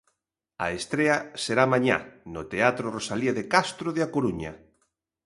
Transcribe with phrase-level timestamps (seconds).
[0.65, 1.97] A estrea será mañá,
[2.33, 4.53] no Teatro Rosalía de Castro de A Coruña.